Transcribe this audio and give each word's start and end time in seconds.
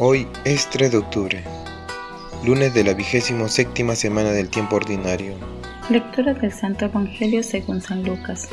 Hoy 0.00 0.26
es 0.44 0.68
3 0.70 0.90
de 0.90 0.98
octubre, 0.98 1.44
lunes 2.44 2.74
de 2.74 2.82
la 2.82 2.94
vigésimo 2.94 3.46
séptima 3.46 3.94
semana 3.94 4.32
del 4.32 4.48
tiempo 4.48 4.76
ordinario. 4.76 5.34
Lectura 5.88 6.34
del 6.34 6.52
Santo 6.52 6.86
Evangelio 6.86 7.44
según 7.44 7.80
San 7.80 8.02
Lucas. 8.02 8.48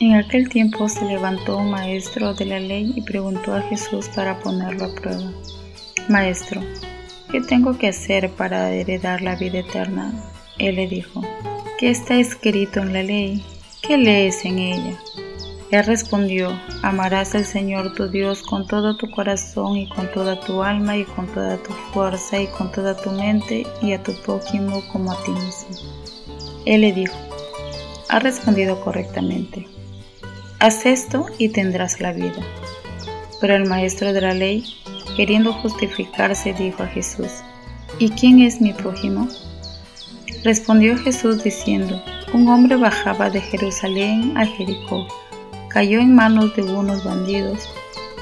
En 0.00 0.14
aquel 0.14 0.48
tiempo 0.48 0.88
se 0.88 1.04
levantó 1.04 1.58
un 1.58 1.70
maestro 1.70 2.34
de 2.34 2.46
la 2.46 2.58
ley 2.58 2.92
y 2.96 3.02
preguntó 3.02 3.54
a 3.54 3.62
Jesús 3.62 4.08
para 4.08 4.40
ponerlo 4.40 4.86
a 4.86 4.94
prueba. 4.94 5.32
Maestro, 6.08 6.60
¿qué 7.30 7.40
tengo 7.40 7.78
que 7.78 7.88
hacer 7.88 8.28
para 8.30 8.72
heredar 8.72 9.22
la 9.22 9.36
vida 9.36 9.60
eterna? 9.60 10.12
Él 10.58 10.76
le 10.76 10.88
dijo, 10.88 11.22
¿qué 11.78 11.90
está 11.90 12.16
escrito 12.16 12.80
en 12.80 12.92
la 12.92 13.04
ley? 13.04 13.44
¿Qué 13.82 13.96
lees 13.96 14.44
en 14.44 14.58
ella? 14.58 14.98
Él 15.70 15.84
respondió, 15.84 16.60
amarás 16.82 17.36
al 17.36 17.44
Señor 17.44 17.94
tu 17.94 18.08
Dios 18.08 18.42
con 18.42 18.66
todo 18.66 18.96
tu 18.96 19.08
corazón 19.08 19.76
y 19.76 19.88
con 19.88 20.10
toda 20.10 20.40
tu 20.40 20.64
alma 20.64 20.96
y 20.96 21.04
con 21.04 21.28
toda 21.28 21.58
tu 21.58 21.72
fuerza 21.92 22.40
y 22.40 22.48
con 22.48 22.72
toda 22.72 22.96
tu 22.96 23.12
mente 23.12 23.64
y 23.80 23.92
a 23.92 24.02
tu 24.02 24.12
prójimo 24.22 24.82
como 24.90 25.12
a 25.12 25.22
ti 25.22 25.30
mismo. 25.30 25.68
Él 26.66 26.80
le 26.80 26.92
dijo, 26.92 27.14
has 28.08 28.20
respondido 28.20 28.80
correctamente. 28.80 29.68
Haz 30.58 30.86
esto 30.86 31.26
y 31.38 31.50
tendrás 31.50 32.00
la 32.00 32.12
vida. 32.12 32.42
Pero 33.40 33.54
el 33.54 33.66
maestro 33.66 34.12
de 34.12 34.22
la 34.22 34.34
ley, 34.34 34.64
queriendo 35.16 35.52
justificarse, 35.52 36.52
dijo 36.52 36.82
a 36.82 36.88
Jesús, 36.88 37.30
¿y 38.00 38.10
quién 38.10 38.40
es 38.40 38.60
mi 38.60 38.72
prójimo? 38.72 39.28
Respondió 40.42 40.98
Jesús 40.98 41.44
diciendo, 41.44 42.02
un 42.34 42.48
hombre 42.48 42.74
bajaba 42.74 43.30
de 43.30 43.40
Jerusalén 43.40 44.36
a 44.36 44.44
Jericó 44.44 45.06
cayó 45.70 46.00
en 46.00 46.14
manos 46.14 46.54
de 46.56 46.62
unos 46.62 47.04
bandidos 47.04 47.68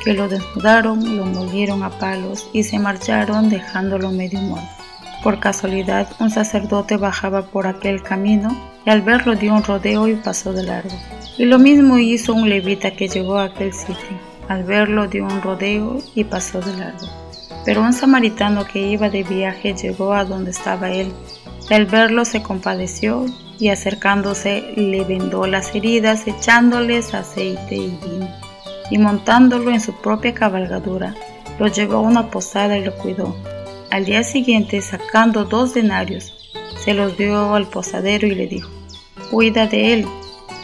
que 0.05 0.15
lo 0.15 0.29
desnudaron, 0.29 1.17
lo 1.17 1.27
molieron 1.27 1.83
a 1.83 1.91
palos 1.91 2.49
y 2.53 2.63
se 2.63 2.79
marcharon 2.79 3.51
dejándolo 3.51 4.13
medio 4.13 4.41
muerto. 4.41 4.69
Por 5.23 5.41
casualidad, 5.41 6.09
un 6.21 6.31
sacerdote 6.31 6.97
bajaba 6.97 7.43
por 7.43 7.67
aquel 7.67 8.03
camino 8.03 8.57
y 8.87 8.91
al 8.91 9.03
verlo 9.03 9.35
dio 9.35 9.53
un 9.53 9.65
rodeo 9.65 10.07
y 10.07 10.15
pasó 10.15 10.53
de 10.53 10.63
largo. 10.63 10.95
Y 11.37 11.45
lo 11.45 11.59
mismo 11.59 11.99
hizo 11.99 12.35
un 12.35 12.49
levita 12.49 12.93
que 12.93 13.09
llegó 13.09 13.39
a 13.39 13.45
aquel 13.45 13.73
sitio. 13.73 14.17
Al 14.49 14.63
verlo 14.65 15.09
dio 15.09 15.25
un 15.25 15.43
rodeo 15.43 15.99
y 16.15 16.25
pasó 16.25 16.61
de 16.61 16.77
largo. 16.77 17.07
Pero 17.65 17.83
un 17.83 17.93
samaritano 17.93 18.65
que 18.65 18.81
iba 18.81 19.11
de 19.11 19.25
viaje 19.25 19.75
llegó 19.75 20.15
a 20.15 20.25
donde 20.25 20.53
estaba 20.53 20.91
él. 20.91 21.13
Y 21.69 21.75
al 21.75 21.87
verlo 21.87 22.25
se 22.25 22.43
compadeció 22.43 23.27
y 23.59 23.71
acercándose 23.71 24.73
le 24.77 25.05
vendó 25.05 25.47
las 25.47 25.75
heridas 25.75 26.27
echándoles 26.27 27.15
aceite 27.15 27.75
y 27.75 27.99
vino, 28.03 28.29
y 28.91 28.99
montándolo 28.99 29.71
en 29.71 29.81
su 29.81 29.93
propia 30.01 30.35
cabalgadura, 30.35 31.15
lo 31.59 31.67
llevó 31.67 31.97
a 31.97 32.01
una 32.01 32.31
posada 32.31 32.79
y 32.79 32.85
lo 32.85 32.95
cuidó. 32.97 33.37
Al 33.91 34.05
día 34.05 34.23
siguiente, 34.23 34.81
sacando 34.81 35.45
dos 35.45 35.75
denarios, 35.75 36.35
se 36.85 36.95
los 36.95 37.17
dio 37.17 37.55
al 37.55 37.67
posadero 37.67 38.27
y 38.27 38.35
le 38.35 38.47
dijo, 38.47 38.71
cuida 39.31 39.67
de 39.67 39.95
él, 39.95 40.07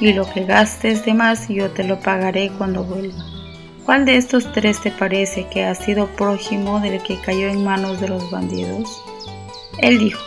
y 0.01 0.13
lo 0.13 0.31
que 0.31 0.45
gastes 0.45 1.05
de 1.05 1.15
más 1.15 1.49
yo 1.49 1.71
te 1.71 1.85
lo 1.85 2.01
pagaré 2.01 2.51
cuando 2.57 2.85
vuelva. 2.85 3.25
¿Cuál 3.85 4.07
de 4.07 4.17
estos 4.17 4.51
tres 4.53 4.81
te 4.81 4.91
parece 4.91 5.47
que 5.49 5.65
ha 5.65 5.75
sido 5.75 6.07
prójimo 6.17 6.81
del 6.81 7.03
que 7.03 7.21
cayó 7.21 7.49
en 7.49 7.65
manos 7.65 8.01
de 8.01 8.09
los 8.09 8.31
bandidos? 8.31 9.03
Él 9.79 9.99
dijo, 9.99 10.23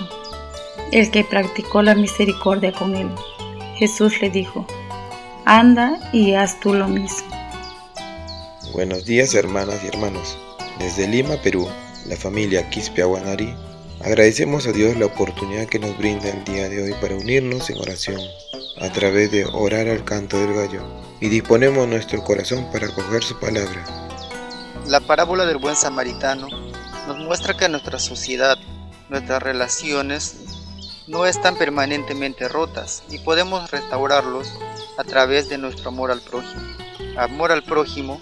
el 0.91 1.11
que 1.11 1.23
practicó 1.23 1.81
la 1.81 1.95
misericordia 1.95 2.71
con 2.71 2.95
él. 2.95 3.09
Jesús 3.75 4.21
le 4.21 4.29
dijo, 4.29 4.65
anda 5.45 5.99
y 6.13 6.33
haz 6.33 6.59
tú 6.59 6.73
lo 6.73 6.87
mismo. 6.87 7.27
Buenos 8.73 9.05
días 9.05 9.33
hermanas 9.33 9.83
y 9.83 9.87
hermanos. 9.87 10.37
Desde 10.79 11.07
Lima, 11.07 11.35
Perú, 11.41 11.67
la 12.07 12.15
familia 12.15 12.69
Quispe 12.69 13.01
Aguanari, 13.01 13.53
agradecemos 14.03 14.67
a 14.67 14.71
Dios 14.71 14.97
la 14.97 15.07
oportunidad 15.07 15.67
que 15.67 15.79
nos 15.79 15.97
brinda 15.97 16.29
el 16.29 16.43
día 16.43 16.69
de 16.69 16.83
hoy 16.83 16.93
para 17.01 17.15
unirnos 17.15 17.69
en 17.69 17.79
oración 17.79 18.21
a 18.79 18.89
través 18.91 19.31
de 19.31 19.45
orar 19.45 19.87
al 19.87 20.03
canto 20.03 20.37
del 20.37 20.53
gallo 20.53 20.83
y 21.19 21.29
disponemos 21.29 21.87
nuestro 21.87 22.23
corazón 22.23 22.69
para 22.71 22.87
acoger 22.87 23.23
su 23.23 23.39
palabra. 23.39 23.83
La 24.85 24.99
parábola 24.99 25.45
del 25.45 25.57
buen 25.57 25.75
samaritano 25.75 26.47
nos 27.07 27.17
muestra 27.17 27.57
que 27.57 27.67
nuestra 27.67 27.99
sociedad, 27.99 28.57
nuestras 29.09 29.41
relaciones 29.41 30.56
no 31.07 31.25
están 31.25 31.55
permanentemente 31.55 32.49
rotas 32.49 33.03
y 33.09 33.19
podemos 33.19 33.71
restaurarlos 33.71 34.51
a 34.97 35.03
través 35.05 35.47
de 35.47 35.57
nuestro 35.57 35.89
amor 35.89 36.11
al 36.11 36.21
prójimo. 36.21 36.61
Amor 37.17 37.53
al 37.53 37.63
prójimo 37.63 38.21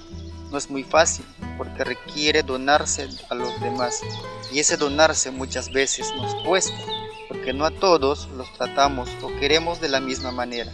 no 0.51 0.57
es 0.57 0.69
muy 0.69 0.83
fácil 0.83 1.25
porque 1.57 1.83
requiere 1.83 2.43
donarse 2.43 3.09
a 3.29 3.35
los 3.35 3.59
demás 3.59 4.01
y 4.51 4.59
ese 4.59 4.77
donarse 4.77 5.31
muchas 5.31 5.71
veces 5.71 6.13
nos 6.15 6.35
cuesta 6.43 6.77
porque 7.27 7.53
no 7.53 7.65
a 7.65 7.71
todos 7.71 8.29
los 8.37 8.51
tratamos 8.53 9.09
o 9.23 9.27
queremos 9.39 9.81
de 9.81 9.89
la 9.89 9.99
misma 9.99 10.31
manera. 10.31 10.71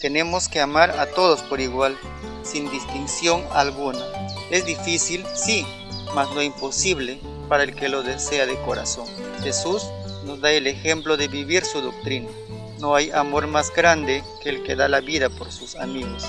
Tenemos 0.00 0.48
que 0.48 0.60
amar 0.60 0.90
a 0.90 1.06
todos 1.06 1.40
por 1.42 1.62
igual, 1.62 1.96
sin 2.42 2.70
distinción 2.70 3.42
alguna. 3.52 4.04
Es 4.50 4.66
difícil, 4.66 5.24
sí, 5.34 5.66
mas 6.14 6.30
no 6.32 6.42
imposible 6.42 7.18
para 7.48 7.62
el 7.62 7.74
que 7.74 7.88
lo 7.88 8.02
desea 8.02 8.44
de 8.44 8.60
corazón. 8.62 9.06
Jesús 9.42 9.88
nos 10.24 10.40
da 10.40 10.50
el 10.52 10.66
ejemplo 10.66 11.16
de 11.16 11.28
vivir 11.28 11.64
su 11.64 11.80
doctrina. 11.80 12.28
No 12.78 12.94
hay 12.94 13.10
amor 13.10 13.46
más 13.46 13.72
grande 13.72 14.22
que 14.42 14.50
el 14.50 14.62
que 14.62 14.76
da 14.76 14.88
la 14.88 15.00
vida 15.00 15.30
por 15.30 15.52
sus 15.52 15.76
amigos. 15.76 16.24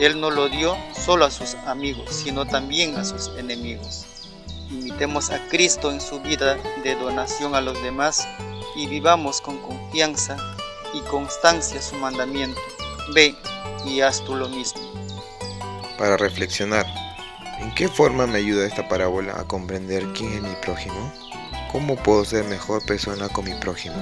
Él 0.00 0.20
no 0.20 0.30
lo 0.30 0.48
dio 0.48 0.76
solo 0.94 1.24
a 1.24 1.30
sus 1.30 1.54
amigos, 1.66 2.10
sino 2.10 2.46
también 2.46 2.96
a 2.96 3.04
sus 3.04 3.28
enemigos. 3.38 4.04
Imitemos 4.70 5.30
a 5.30 5.46
Cristo 5.48 5.90
en 5.90 6.00
su 6.00 6.20
vida 6.20 6.58
de 6.82 6.94
donación 6.96 7.54
a 7.54 7.60
los 7.60 7.80
demás 7.82 8.26
y 8.76 8.86
vivamos 8.86 9.40
con 9.40 9.58
confianza 9.62 10.36
y 10.92 11.00
constancia 11.02 11.80
su 11.80 11.94
mandamiento. 11.96 12.60
Ve 13.14 13.34
y 13.86 14.00
haz 14.00 14.22
tú 14.24 14.34
lo 14.34 14.48
mismo. 14.48 14.82
Para 15.96 16.16
reflexionar, 16.16 16.84
¿en 17.58 17.74
qué 17.74 17.88
forma 17.88 18.26
me 18.26 18.38
ayuda 18.38 18.66
esta 18.66 18.86
parábola 18.86 19.34
a 19.38 19.44
comprender 19.44 20.04
quién 20.12 20.32
es 20.34 20.42
mi 20.42 20.54
prójimo? 20.62 21.12
¿Cómo 21.72 21.96
puedo 21.96 22.24
ser 22.24 22.44
mejor 22.44 22.84
persona 22.86 23.28
con 23.28 23.44
mi 23.44 23.54
prójimo? 23.54 23.96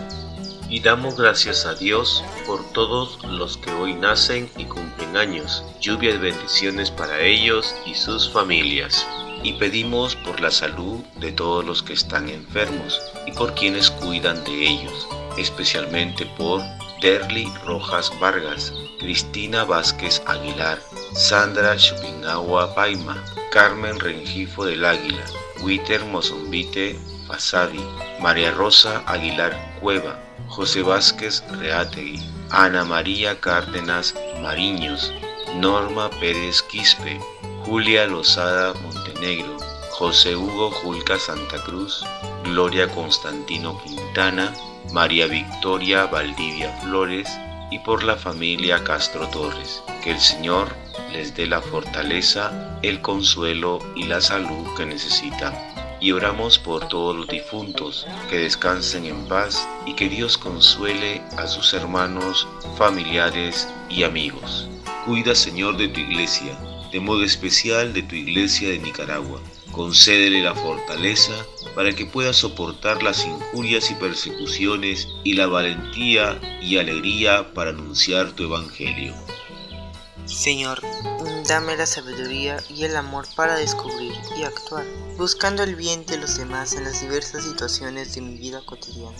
Y 0.69 0.81
damos 0.81 1.17
gracias 1.17 1.67
a 1.67 1.75
Dios 1.75 2.23
por 2.47 2.65
todos 2.73 3.25
los 3.25 3.57
que 3.57 3.71
hoy 3.73 3.95
nacen 3.95 4.51
y 4.57 4.65
cumplen 4.65 5.17
años. 5.17 5.65
Lluvia 5.81 6.13
de 6.13 6.19
bendiciones 6.19 6.91
para 6.91 7.21
ellos 7.21 7.75
y 7.87 7.95
sus 7.95 8.31
familias. 8.31 9.07
Y 9.43 9.55
pedimos 9.55 10.15
por 10.17 10.41
la 10.41 10.51
salud 10.51 11.01
de 11.21 11.33
todos 11.33 11.65
los 11.65 11.83
que 11.83 11.95
están 11.95 12.29
enfermos 12.29 13.01
y 13.27 13.33
por 13.33 13.55
quienes 13.55 13.91
cuidan 13.91 14.43
de 14.45 14.67
ellos, 14.67 15.09
especialmente 15.39 16.27
por 16.39 16.63
Derly 17.01 17.53
Rojas 17.65 18.11
Vargas, 18.21 18.73
Cristina 18.99 19.65
Vázquez 19.65 20.23
Aguilar, 20.27 20.81
Sandra 21.15 21.77
Chupinagua 21.77 22.75
Paima, 22.75 23.23
Carmen 23.51 24.01
Rengifo 24.01 24.65
del 24.65 24.85
Águila, 24.85 25.25
Witter 25.63 26.05
Mozombite 26.07 26.99
María 28.21 28.51
Rosa 28.53 29.03
Aguilar 29.07 29.53
Cueva, 29.81 30.19
José 30.49 30.83
Vázquez 30.83 31.43
Reategui, 31.59 32.23
Ana 32.51 32.85
María 32.85 33.41
Cárdenas 33.41 34.15
Mariños, 34.41 35.13
Norma 35.57 36.11
Pérez 36.21 36.63
Quispe, 36.63 37.19
Julia 37.65 38.07
Lozada 38.07 38.75
Montenegro, 38.75 39.57
José 39.91 40.37
Hugo 40.37 40.71
Julca 40.71 41.19
Santa 41.19 41.63
Cruz, 41.65 42.05
Gloria 42.45 42.89
Constantino 42.89 43.81
Quintana, 43.83 44.53
María 44.93 45.27
Victoria 45.27 46.07
Valdivia 46.07 46.71
Flores 46.83 47.29
y 47.71 47.79
por 47.81 48.05
la 48.05 48.17
familia 48.17 48.85
Castro 48.85 49.29
Torres. 49.29 49.83
Que 50.03 50.13
el 50.13 50.21
Señor 50.21 50.69
les 51.13 51.35
dé 51.35 51.47
la 51.47 51.61
fortaleza, 51.61 52.79
el 52.83 53.01
consuelo 53.01 53.81
y 53.97 54.05
la 54.05 54.21
salud 54.21 54.67
que 54.77 54.85
necesitan 54.87 55.74
y 56.05 56.13
oramos 56.13 56.59
por 56.59 56.87
todos 56.87 57.17
los 57.17 57.27
difuntos, 57.29 58.07
que 58.29 58.37
descansen 58.37 59.07
en 59.07 59.27
paz 59.27 59.67
y 59.87 59.95
que 59.95 60.11
Dios 60.11 60.37
consuele 60.37 61.23
a 61.39 61.47
sus 61.47 61.73
hermanos, 61.73 62.47
familiares 62.77 63.67
y 63.89 64.03
amigos. 64.03 64.69
Cuida, 65.07 65.35
Señor, 65.35 65.79
de 65.79 65.89
tu 65.89 66.01
iglesia, 66.01 66.59
de 66.93 67.01
modo 67.01 67.25
especial 67.25 67.95
de 67.95 68.03
tu 68.03 68.17
iglesia 68.17 68.69
de 68.69 68.81
Nicaragua. 68.81 69.41
Concédele 69.73 70.43
la 70.43 70.55
fortaleza 70.55 71.33
para 71.75 71.95
que 71.95 72.05
pueda 72.05 72.35
soportar 72.35 73.03
las 73.03 73.25
injurias 73.25 73.91
y 73.91 73.95
persecuciones 73.95 75.09
y 75.25 75.33
la 75.33 75.47
valentía 75.47 76.39
y 76.61 76.77
alegría 76.77 77.55
para 77.55 77.71
anunciar 77.71 78.33
tu 78.33 78.45
evangelio. 78.45 79.15
Señor, 80.27 80.81
dame 81.47 81.77
la 81.77 81.85
sabiduría 81.85 82.57
y 82.71 82.85
el 82.85 82.97
amor 82.97 83.27
para 83.37 83.57
descubrir 83.57 84.15
y 84.37 84.45
actuar, 84.45 84.85
buscando 85.19 85.63
el 85.63 85.77
bien 85.77 86.07
de 86.07 86.17
los 86.17 86.39
demás 86.39 86.73
en 86.73 86.85
las 86.85 87.03
diversas 87.03 87.45
situaciones 87.45 88.15
de 88.15 88.23
mi 88.23 88.39
vida 88.39 88.63
cotidiana. 88.65 89.19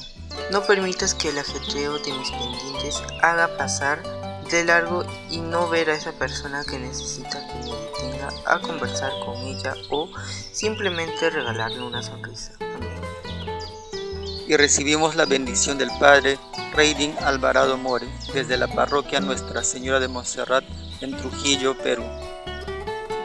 No 0.51 0.63
permitas 0.63 1.15
que 1.15 1.29
el 1.29 1.39
ajetreo 1.39 1.99
de 1.99 2.13
mis 2.13 2.31
pendientes 2.31 3.03
haga 3.23 3.55
pasar 3.59 4.03
de 4.51 4.65
largo 4.65 5.05
y 5.31 5.41
no 5.41 5.69
ver 5.69 5.91
a 5.91 5.95
esa 5.95 6.13
persona 6.13 6.65
que 6.65 6.79
necesita 6.79 7.47
que 7.49 7.55
me 7.55 7.77
detenga 7.77 8.29
a 8.47 8.59
conversar 8.61 9.13
con 9.27 9.37
ella 9.37 9.75
o 9.91 10.09
simplemente 10.53 11.29
regalarle 11.29 11.83
una 11.83 12.03
sonrisa. 12.03 12.53
Y 14.47 14.57
recibimos 14.57 15.17
la 15.17 15.27
bendición 15.27 15.77
del 15.77 15.91
Padre 16.01 16.39
Reiding 16.75 17.15
Alvarado 17.21 17.77
More 17.77 18.07
desde 18.33 18.57
la 18.57 18.69
parroquia 18.69 19.21
Nuestra 19.21 19.63
Señora 19.63 20.01
de 20.01 20.09
Montserrat 20.09 20.65
en 21.05 21.17
Trujillo, 21.17 21.77
Perú. 21.79 22.03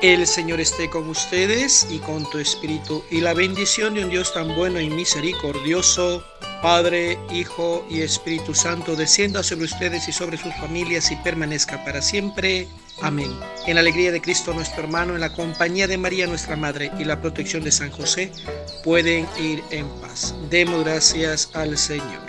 El 0.02 0.28
Señor 0.28 0.62
esté 0.62 0.90
con 0.90 1.10
ustedes 1.10 1.88
y 1.90 2.00
con 2.00 2.30
tu 2.30 2.38
espíritu, 2.38 3.04
y 3.10 3.20
la 3.22 3.34
bendición 3.34 3.96
de 3.96 4.04
un 4.04 4.10
Dios 4.10 4.34
tan 4.34 4.56
bueno 4.56 4.80
y 4.80 4.90
misericordioso, 4.90 6.24
Padre, 6.62 7.18
Hijo 7.32 7.86
y 7.90 8.02
Espíritu 8.02 8.54
Santo, 8.54 8.96
descienda 8.96 9.44
sobre 9.44 9.66
ustedes 9.66 10.08
y 10.08 10.12
sobre 10.12 10.38
sus 10.38 10.54
familias 10.56 11.12
y 11.12 11.16
permanezca 11.18 11.84
para 11.84 12.02
siempre. 12.02 12.68
Amén. 13.02 13.32
En 13.66 13.76
la 13.76 13.82
alegría 13.82 14.12
de 14.12 14.22
Cristo 14.22 14.54
nuestro 14.54 14.84
hermano, 14.84 15.16
en 15.16 15.22
la 15.22 15.34
compañía 15.34 15.88
de 15.88 15.98
María 15.98 16.28
nuestra 16.28 16.56
Madre 16.56 16.92
y 17.00 17.06
la 17.06 17.22
protección 17.22 17.64
de 17.64 17.72
San 17.72 17.92
José, 17.92 18.32
pueden 18.84 19.26
ir 19.40 19.64
en 19.72 19.88
paz. 20.02 20.36
Demos 20.50 20.84
gracias 20.84 21.50
al 21.54 21.78
Señor. 21.78 22.29